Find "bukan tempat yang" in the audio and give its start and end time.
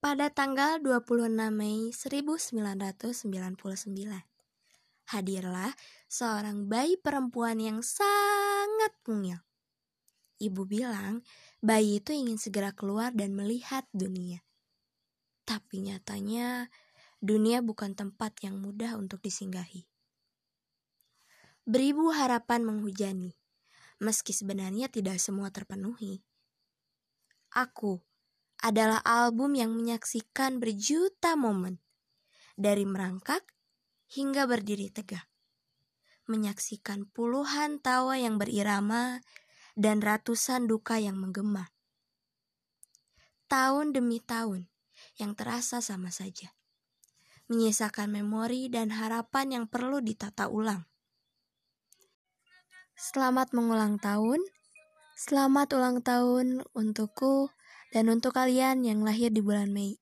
17.60-18.56